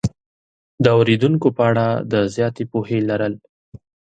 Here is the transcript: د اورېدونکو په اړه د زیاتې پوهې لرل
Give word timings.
د 0.83 0.85
اورېدونکو 0.97 1.47
په 1.57 1.63
اړه 1.69 1.85
د 2.11 2.13
زیاتې 2.35 2.63
پوهې 2.71 2.99
لرل 3.09 3.33